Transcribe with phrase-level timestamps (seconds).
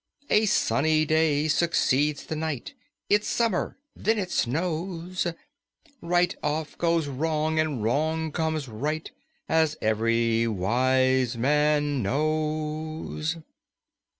[0.31, 2.73] A sunny day succeeds the night;
[3.07, 5.27] It's summer then it snows!
[6.01, 9.11] Right oft goes wrong and wrong comes right,
[9.47, 13.37] As ev'ry wise man knows."